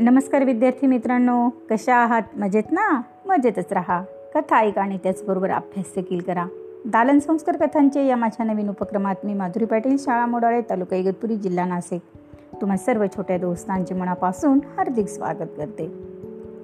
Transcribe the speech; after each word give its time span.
नमस्कार 0.00 0.44
विद्यार्थी 0.44 0.86
मित्रांनो 0.86 1.48
कशा 1.70 1.96
आहात? 1.96 2.22
मजेत 2.36 2.62
ना? 2.72 3.02
मजेतच 3.26 3.72
राहा. 3.72 4.02
कथा 4.34 4.58
ऐका 4.58 4.82
आणि 4.82 4.98
त्याचबरोबर 5.02 5.50
अभ्यास 5.50 5.92
देखील 5.96 6.20
करा. 6.20 6.46
दालन 6.86 7.18
संस्कार 7.18 7.56
कथांचे 7.56 8.06
या 8.06 8.16
माझ्या 8.16 8.46
नवीन 8.46 8.68
उपक्रमात 8.68 9.14
मी 9.24 9.34
माधुरी 9.34 9.64
पाटील 9.64 9.96
शाळा 9.98 10.26
मोडाळे 10.26 10.60
तालुका 10.60 10.96
इगतपुरी 10.96 11.36
जिल्हा 11.36 11.66
नाशिक. 11.66 12.00
तुम्हा 12.60 12.76
सर्व 12.76 13.06
छोट्या 13.06 13.38
दोस्तांचे 13.38 13.94
मनापासून 13.94 14.60
हार्दिक 14.76 15.08
स्वागत 15.08 15.48
करते. 15.56 15.92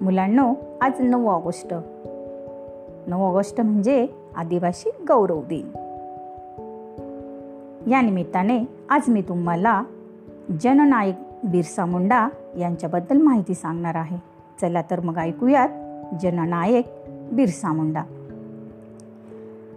मुलांनो 0.01 0.55
आज 0.81 0.93
नऊ 1.01 1.29
ऑगस्ट. 1.29 1.75
नऊ 3.07 3.21
ऑगस्ट 3.21 3.61
म्हणजे 3.61 4.07
आदिवासी 4.37 4.91
गौरव 5.09 5.41
दिन. 5.41 5.71
या 7.91 8.01
निमित्ताने 8.01 8.65
आज 8.89 9.03
मी 9.09 9.23
तुम्हाला 9.23 9.83
जननायक 10.61 11.15
बिरसा 11.45 11.87
मुंडा 11.87 12.29
यांच्याबद्दल 12.59 13.23
माहिती 13.23 13.55
सांगणार 13.55 13.95
आहे. 13.95 14.17
चला 14.61 14.83
तर 14.83 15.01
मग 15.01 15.19
ऐकूयात 15.19 15.69
जननायक 16.23 16.87
बिरसा 17.33 17.73
मुंडा. 17.73 18.03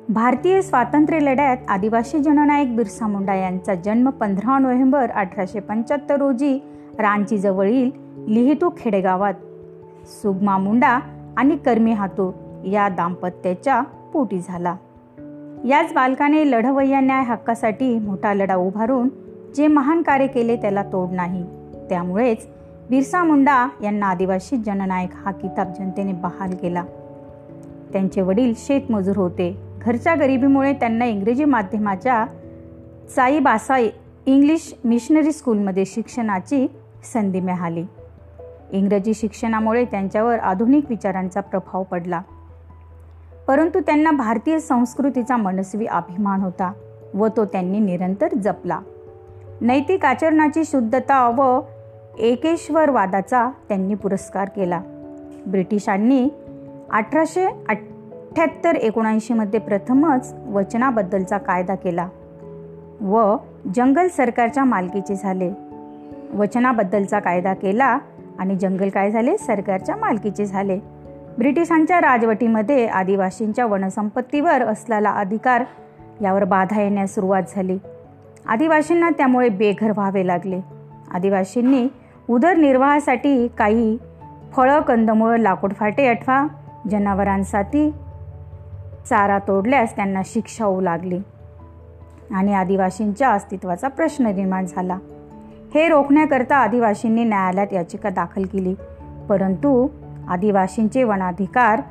भारतीय 0.09 0.61
स्वातंत्र्य 0.61 1.19
लढ्यात 1.19 1.57
आदिवासी 1.67 2.19
जननायक 2.19 2.75
बिरसा 2.75 3.07
मुंडा 3.07 3.35
यांचा 3.35 3.75
जन्म 3.75 4.09
पंधरा 4.09 4.59
नोव्हेंबर 4.59 5.11
अठराशे 5.11 5.59
पंच्याहत्तर 5.59 6.15
रोजी 6.15 6.59
रांचीजवळील 6.99 7.91
लिहितो 8.27 8.73
खेडेगावात. 8.77 9.33
सुगमा 10.05 10.57
मुंडा 10.57 10.99
आणि 11.37 11.57
कर्मी 11.57 11.93
हातू 11.93 12.31
या 12.65 12.89
दाम्पत्याच्या 12.89 13.81
पोटी 14.13 14.39
झाला. 14.39 14.75
याच 15.65 15.93
बालकाने 15.93 16.51
लढवय्या 16.51 16.99
न्याय 16.99 17.23
हक्कासाठी 17.23 17.99
मोठा 17.99 18.33
लढा 18.33 18.55
उभारून 18.55 19.09
जे 19.55 19.67
महान 19.67 20.01
कार्य 20.01 20.27
केले 20.27 20.55
त्याला 20.55 20.83
तोड 20.83 21.09
नाही. 21.11 21.56
त्यामुळेच 21.89 22.47
बिरसा 22.89 23.23
मुंडा 23.23 23.67
यांना 23.83 24.07
आदिवासी 24.07 24.57
जननायक 24.57 25.09
हा 25.13 25.31
किताब 25.31 25.73
जनतेने 25.79 26.13
बहाल 26.13 26.55
केला. 26.55 26.83
त्यांचे 27.93 28.21
वडील 28.21 28.53
शेतमजूर 28.57 29.17
होते. 29.17 29.57
घरच्या 29.81 30.15
गरिबीमुळे 30.15 30.73
त्यांना 30.73 31.05
इंग्रजी 31.05 31.45
माध्यमाच्या 31.45 32.25
साई 33.15 33.39
बासा 33.39 33.77
इंग्लिश 34.25 34.75
मिशनरी 34.83 35.31
स्कूलमध्ये 35.31 35.85
शिक्षणाची 35.85 36.67
संधी 37.13 37.39
मिळाली. 37.39 37.85
इंग्रजी 38.71 39.13
शिक्षणामुळे 39.13 39.85
त्यांच्यावर 39.85 40.39
आधुनिक 40.39 40.85
विचारांचा 40.89 41.41
प्रभाव 41.41 41.83
पडला. 41.83 42.21
परंतु 43.47 43.79
त्यांना 43.79 44.11
भारतीय 44.11 44.59
संस्कृतीचा 44.59 45.37
मनस्वी 45.37 45.85
अभिमान 45.85 46.41
होता 46.41 46.73
व 47.13 47.27
तो 47.27 47.45
त्यांनी 47.45 47.79
निरंतर 47.79 48.27
जपला. 48.35 48.79
नैतिक 49.61 50.05
आचरणाची 50.05 50.65
शुद्धता 50.65 51.29
व 51.29 51.61
एकेश्वरवादाचा 52.17 53.49
त्यांनी 53.69 53.93
पुरस्कार 53.93 54.49
केला. 54.49 54.81
ब्रिटिशांनी 55.47 56.29
अठराशे 56.91 57.45
अठ्ठ्याहत्तर 57.69 58.75
एकोणऐंशीमध्ये 58.75 59.59
प्रथमच 59.59 60.33
वचनाबद्दलचा 60.47 61.37
कायदा 61.37 61.75
केला 61.75 62.09
व 63.01 63.35
जंगल 63.75 64.07
सरकारच्या 64.07 64.63
मालकीचे 64.63 65.15
झाले. 65.15 65.51
वचनाबद्दलचा 66.33 67.19
कायदा 67.19 67.53
केला 67.53 67.97
आणि 68.39 68.55
जंगल 68.55 68.89
काय 68.89 69.11
झाले? 69.11 69.37
सरकारच्या 69.37 69.95
मालकीचे 69.95 70.45
झाले. 70.45 70.79
ब्रिटिशांच्या 71.37 72.01
राजवटीमध्ये 72.01 72.87
आदिवासींच्या 72.87 73.65
वनसंपत्तीवर 73.65 74.61
असलेला 74.61 75.11
अधिकार 75.11 75.63
यावर 76.21 76.43
बाधा 76.43 76.81
येण्यास 76.81 77.15
सुरुवात 77.15 77.43
झाली. 77.55 77.77
आदिवासींना 78.47 79.09
त्यामुळे 79.09 79.49
बेघर 79.49 79.91
व्हावे 79.91 80.27
लागले. 80.27 80.61
आदिवासींनी 81.11 81.87
उदरनिर्वाहासाठी 82.29 83.47
काही 83.47 83.97
फळं 84.53 84.81
कंदमुळं 84.81 85.37
लाकूड 85.37 85.73
फाटे 85.73 86.07
अठवा 86.07 86.47
जनावरांसाठी 86.91 87.91
चारा 89.09 89.39
तोडल्यास 89.39 89.95
त्यांना 89.95 90.21
शिक्षा 90.25 90.65
होऊ 90.65 90.81
लागली 90.81 91.19
आणि 92.31 92.53
आदिवासींच्या 92.53 93.29
अस्तित्वाचा 93.29 93.87
प्रश्न 93.87 94.25
निर्माण 94.25 94.65
झाला. 94.65 94.97
हे 95.73 95.87
रोखण्याकरता 95.87 96.55
आदिवासींनी 96.55 97.23
न्यायालयात 97.23 97.73
याचिका 97.73 98.09
दाखल 98.09 98.43
केली 98.43 98.75
परंतु 99.29 99.87
आदिवासींचे 100.27 101.03
वनाधिकार 101.03 101.81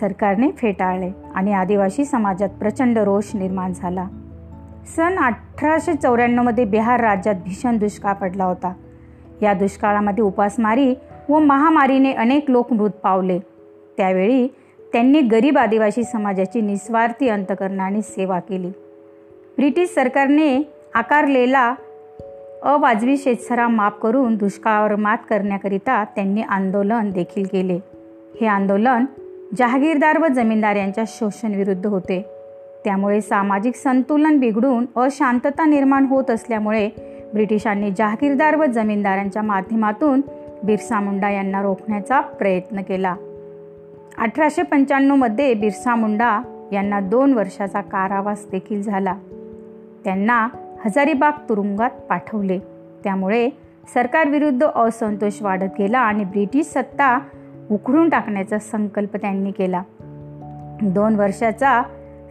सरकारने 0.00 0.50
फेटाळले 0.50 1.10
आणि 1.34 1.52
आदिवासी 1.52 2.04
समाजात 2.04 2.48
प्रचंड 2.48 2.98
रोष 2.98 3.24
निर्माण 3.34 3.72
झाला. 3.72 4.06
सन 4.96 5.18
अठराशे 5.18 5.94
चौऱ्याण्णवमध्ये 5.94 6.64
बिहार 6.64 7.00
राज्यात 7.00 7.34
भीषण 7.34 7.78
दुष्काळ 7.78 8.12
पडला 8.12 8.44
होता. 8.44 8.72
या 9.42 9.52
दुष्काळामध्ये 9.52 10.24
उपासमारी 10.24 10.94
व 11.28 11.38
महामारीने 11.38 12.12
अनेक 12.12 12.50
लोक 12.50 12.72
मृत 12.72 12.90
पावले. 12.90 13.38
त्यावेळी 13.96 14.48
त्यांनी 14.92 15.20
गरीब 15.20 15.58
आदिवासी 15.58 16.04
समाजाची 16.04 16.60
निस्वार्थी 16.60 17.28
अंतकरणाने 17.28 18.02
सेवा 18.02 18.40
केली. 18.40 18.68
ब्रिटिश 19.56 19.88
सरकारने 19.88 20.72
आकारलेला 20.94 21.74
अवाजवी 22.62 23.16
शेतसरा 23.16 23.68
माफ 23.68 23.92
करून 24.02 24.36
दुष्काळावर 24.36 24.96
मात 24.96 25.18
करण्याकरिता 25.30 26.04
त्यांनी 26.04 26.42
आंदोलन 26.42 27.10
देखील 27.10 27.44
केले. 27.44 27.78
हे 28.40 28.46
आंदोलन 28.46 29.04
जहागीरदार 29.58 30.18
व 30.18 30.26
जमीनदार 30.26 30.76
यांच्या 30.76 31.04
शोषणविरुद्ध 31.06 31.86
होते. 31.86 32.26
त्यामुळे 32.84 33.20
सामाजिक 33.20 33.74
संतुलन 33.74 34.38
बिघडून 34.38 34.86
अशांतता 34.96 35.66
निर्माण 35.66 36.06
होत 36.06 36.30
असल्यामुळे 36.30 36.88
ब्रिटिशांनी 37.34 37.90
जहागीरदार 37.90 38.56
व 38.56 38.64
जमीनदारांच्या 38.64 39.42
माध्यमातून 39.42 40.20
बिरसा 40.62 41.00
मुंडा 41.00 41.30
यांना 41.30 41.62
रोखण्याचा 41.62 42.20
प्रयत्न 42.20 42.82
केला. 42.82 43.16
अठराशे 44.18 44.62
पंच्याण्णवमध्ये 44.62 45.54
बिरसा 45.54 45.94
मुंडा 45.94 46.42
यांना 46.72 47.00
दोन 47.00 47.32
वर्षाचा 47.32 47.80
कारावास 47.80 48.46
देखील 48.50 48.82
झाला. 48.82 49.14
त्यांना 50.04 50.48
हजारीबाग 50.84 51.32
तुरुंगात 51.48 51.90
पाठवले. 51.90 52.58
त्यामुळे 53.04 53.48
सरकारविरुद्ध 53.94 54.66
असंतोष 54.66 55.42
वाढत 55.42 55.78
गेला 55.78 55.98
आणि 55.98 56.24
ब्रिटिश 56.24 56.66
सत्ता 56.66 57.18
उखडून 57.70 58.08
टाकण्याचा 58.08 58.58
संकल्प 58.58 59.16
त्यांनी 59.16 59.50
केला. 59.50 59.82
दोन 60.82 61.16
वर्षाचा 61.16 61.82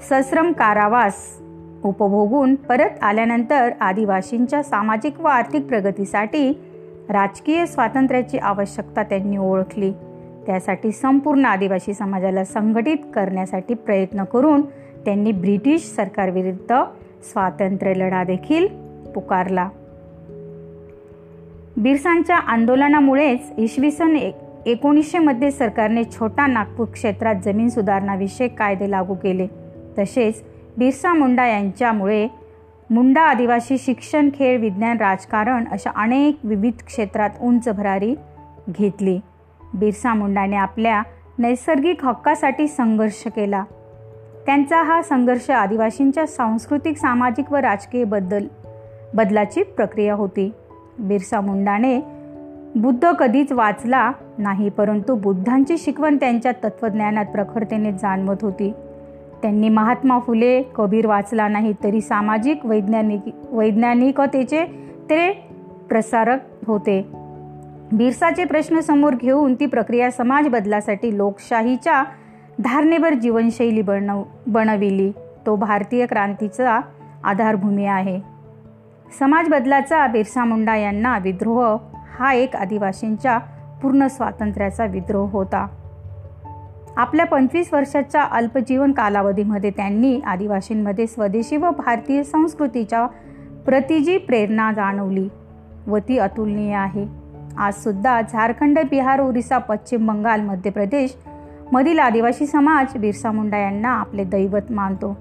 सश्रम 0.02 0.52
कारावास 0.52 1.42
उपभोगून 1.86 2.56
परत 2.56 3.04
आल्यानंतर 3.04 3.72
आदिवासींच्या 3.82 4.64
सामाजिक 4.64 5.22
व 5.22 5.28
आर्थिक 5.28 5.66
प्रगतीसाठी 5.66 6.50
राजकीय 7.10 7.66
स्वातंत्र्याची 7.66 8.38
आवश्यकता 8.38 9.04
त्यांनी 9.04 9.38
ओळखली. 9.38 9.92
त्यासाठी 10.46 10.92
संपूर्ण 10.92 11.46
आदिवासी 11.46 11.94
समाजाला 11.94 12.44
संघटित 12.44 12.98
करण्यासाठी 13.16 13.74
प्रयत्न 13.74 14.24
करून 14.24 14.62
त्यांनी 15.06 15.32
ब्रिटिश 15.32 15.82
सरकारविरुद्ध 15.82 16.84
स्वातंत्र्य 17.32 17.94
लढा 17.94 18.24
देखील 18.24 18.68
पुकारला. 19.16 19.70
बिरसांच्या 21.78 22.38
आंदोलनामुळेच 22.38 23.40
इसवी 23.58 23.92
सन 23.92 24.16
एक 24.16 24.36
एकोणीसशेमध्ये 24.66 25.52
सरकारने 25.52 26.04
छोटा 26.04 26.48
नागपूर 26.48 26.86
क्षेत्रात 26.86 27.36
जमीन 27.46 27.70
सुधारणाविषयक 27.70 28.60
कायदे 28.60 28.92
लागू 28.92 29.14
केले. 29.14 29.48
तसेच 29.98 30.44
बिरसा 30.78 31.14
मुंडा 31.14 31.48
यांच्यामुळे 31.48 32.28
मुंडा 32.90 33.22
आदिवासी 33.22 33.78
शिक्षण 33.78 34.30
खेळ 34.36 34.60
विज्ञान 34.60 34.98
राजकारण 34.98 35.64
अशा 35.72 35.90
अनेक 35.96 36.38
विविध 36.44 36.86
क्षेत्रात 36.86 37.30
उंच 37.42 37.70
भरारी 37.70 38.16
घेतली. 38.70 39.20
बिरसा 39.74 40.14
मुंडाने 40.14 40.56
आपल्या 40.56 41.02
नैसर्गिक 41.40 42.06
हक्कासाठी 42.06 42.68
संघर्ष 42.68 43.28
केला. 43.28 43.64
त्यांचा 44.46 44.84
हा 44.84 45.02
संघर्ष 45.02 45.50
आदिवासींच्या 45.50 46.28
सांस्कृतिक 46.28 46.98
सामाजिक 46.98 47.54
व 47.54 47.56
राजकीय 47.56 48.04
बदल 48.04 48.48
बदलाची 49.14 49.64
प्रक्रिया 49.64 50.14
होती. 50.14 50.52
बिरसा 51.00 51.42
मुंडाने 51.42 52.00
बुद्ध 52.76 53.06
कधीच 53.06 53.52
वाचला 53.52 54.12
नाही 54.38 54.70
परंतु 54.70 55.16
बुद्धांची 55.16 55.78
शिकवण 55.78 56.18
त्यांच्या 56.18 56.52
तत्त्वज्ञानात 56.52 57.26
प्रखरतेने 57.26 57.92
जाणवत 57.92 58.38
होती. 58.42 58.74
त्यांनी 59.46 59.70
महात्मा 59.70 60.20
फुले 60.20 60.64
कबीर 60.76 61.08
वाचला 61.08 61.48
नाही 61.48 61.74
तरी 61.84 62.02
सामाजिक 62.02 62.66
वैज्ञानिक 62.66 63.22
वैज्ञानिकतेचे 63.52 64.66
ते 65.10 65.32
प्रसारक 65.90 66.38
होते. 66.68 67.06
बिरसाचे 67.92 68.46
प्रश्न 68.46 68.80
समोर 68.80 69.14
घेऊन 69.14 69.54
ती 69.54 69.66
प्रक्रिया 69.66 70.12
समाज 70.12 70.48
बदलासाठी 70.48 71.18
लोकशाहीच्या 71.18 72.04
धारणेवर 72.60 73.14
जीवनशैली 73.14 73.82
बनव 73.82 74.24
बनविली. 74.48 75.12
तो 75.46 75.56
भारतीय 75.56 76.06
क्रांतीचा 76.06 76.80
आधारभूमी 77.24 77.86
आहे. 77.86 78.20
समाज 79.20 79.50
बदलाचा 79.50 80.08
बिरसा 80.08 80.46
मुंडा 80.46 80.76
यांना 80.76 81.18
विद्रोह 81.18 81.78
हा 82.20 82.34
एक 82.34 82.56
आदिवासींच्या 82.56 83.38
पूर्ण 83.82 84.08
स्वातंत्र्याचा 84.08 84.86
विद्रोह 84.86 85.30
होता. 85.30 85.68
आपल्या 86.98 87.26
पंचवीस 87.26 87.74
वर्षाच्या 87.74 88.22
अल्पजीवन 88.22 88.92
कालावधीमध्ये 88.92 89.70
त्यांनी 89.70 90.20
आदिवासींमध्ये 90.20 91.08
स्वदेशी 91.08 91.58
व 91.58 91.70
भारतीय 91.70 92.24
संस्कृतीच्या 92.24 93.06
प्रतिजी 93.66 94.18
प्रेरणा 94.18 94.72
जाणवली 94.72 95.28
व 95.88 95.98
ती 95.98 96.18
अतुलनीय 96.18 96.74
आहे. 96.74 97.06
आजसुद्धा 97.58 98.22
झारखंड 98.22 98.80
बिहार 98.90 99.22
ओरिसा 99.22 99.58
पश्चिम 99.58 100.08
बंगाल 100.08 100.42
मध्य 100.42 100.70
प्रदेश 100.70 101.16
मधील 101.72 102.00
आदिवासी 102.00 102.46
समाज 102.46 102.98
बिरसा 102.98 103.32
मुंडा 103.32 103.58
यांना 103.58 103.90
आपले 103.90 104.24
दैवत 104.24 104.72
मानतो. 104.72 105.18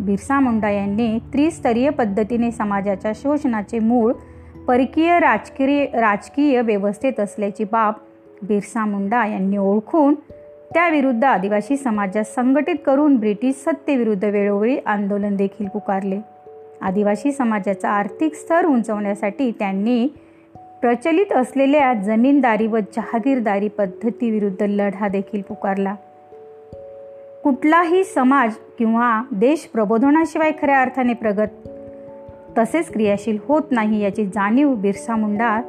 बिरसा 0.00 0.40
मुंडा 0.40 0.70
यांनी 0.70 1.18
त्रिस्तरीय 1.32 1.90
पद्धतीने 1.90 2.50
समाजाच्या 2.50 3.12
शोषणाचे 3.14 3.78
मूळ 3.78 4.12
परकीय 4.68 5.18
राजकीय 5.20 5.84
राजकीय 5.84 6.60
व्यवस्थेत 6.60 7.20
असल्याची 7.20 7.64
बाब 7.64 7.94
बिरसा 8.42 8.84
मुंडा 8.84 9.26
यांनी 9.26 9.56
ओळखून 9.56 10.14
त्याविरुद्ध 10.74 11.24
आदिवासी 11.24 11.76
समाजात 11.76 12.24
संघटित 12.24 12.74
करून 12.86 13.16
ब्रिटिश 13.16 13.54
सत्तेविरुद्ध 13.54 14.24
वेळोवेळी 14.24 14.78
आंदोलन 14.86 15.36
देखील 15.36 15.66
पुकारले. 15.66 16.20
आदिवासी 16.80 17.32
समाजाचा 17.32 17.90
आर्थिक 17.90 18.34
स्तर 18.34 18.64
उंचवण्यासाठी 18.64 19.50
त्यांनी 19.50 20.08
प्रचलित 20.82 21.32
असलेल्या 21.32 21.94
जमीनदारी 21.94 22.66
व 22.66 22.78
जहागीरदारी 22.78 23.68
पद्धतीविरुद्ध 23.68 24.62
लढा 24.62 25.08
देखील 25.08 25.42
पुकारला. 25.42 25.94
कुठलाही 27.44 28.04
समाज 28.04 28.54
किंवा 28.78 29.22
देश 29.32 29.68
प्रबोधनाशिवाय 29.72 30.52
खऱ्या 30.62 30.80
अर्थाने 30.80 31.14
प्रगत 31.14 31.68
तसेच 32.58 32.92
क्रियाशील 32.92 33.38
होत 33.48 33.62
नाही 33.70 34.02
याची 34.02 34.26
जाणीव 34.26 34.74
बिरसा 34.74 35.16
मुंडा 35.16 35.60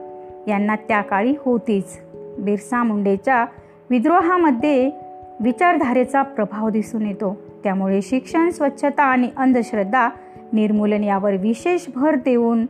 यांना 0.47 0.75
त्या 0.75 1.01
काळी 1.01 1.33
होतीच. 1.45 1.99
बिरसा 2.39 2.83
मुंडेच्या 2.83 3.45
विद्रोहामध्ये 3.91 4.91
विचारधारेचा 5.39 6.21
प्रभाव 6.21 6.69
दिसून 6.69 7.05
येतो. 7.05 7.37
त्यामुळे 7.63 8.01
शिक्षण 8.01 8.49
स्वच्छता 8.49 9.03
आणि 9.03 9.29
अंधश्रद्धा 9.37 10.09
निर्मूलन 10.53 11.03
यावर 11.03 11.33
विशेष 11.33 11.85
भर 11.95 12.15
देऊन 12.15 12.65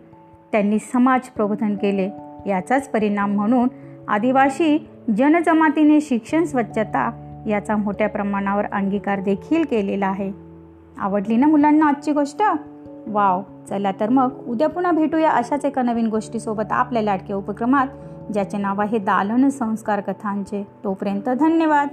त्यांनी 0.52 0.80
समाज 0.80 1.22
प्रबोधन 1.22 1.76
केले. 1.76 2.10
याचाच 2.50 2.90
परिणाम 2.90 3.36
म्हणून 3.36 3.68
आदिवासी 4.08 4.88
जनजमातीने 5.18 6.02
शिक्षण 6.02 6.44
स्वच्छता 6.44 7.12
याचा 7.48 7.76
मोठ्या 7.76 8.10
प्रमाणावर 8.10 8.66
अंगीकार 8.72 9.20
देखील 9.20 9.64
केलेला 9.64 10.08
आहे. 10.08 10.32
आवडली 10.98 11.36
ना 11.38 11.48
मुलांना 11.48 11.86
आजची 11.86 12.12
गोष्ट? 12.12 12.44
वाव! 13.08 13.42
चला 13.70 13.92
तर 14.00 14.10
मग 14.10 14.44
उद्या 14.48 14.70
पुन्हा 14.70 14.92
भेटूया 14.92 15.32
अशाच 15.32 15.66
एका 15.66 15.82
नवीन 15.82 16.08
गोष्टीसोबत 16.08 16.72
आपल्या 16.72 17.02
लाडक्या 17.02 17.36
उपक्रमात. 17.36 17.88
ज्याचे 18.34 18.58
नाव 18.58 18.82
आहे 18.82 18.98
दालन 18.98 19.50
संस्कार 19.50 20.02
कथांचे. 20.02 20.68
तोपर्यंत 20.84 21.30
धन्यवाद. 21.30 21.88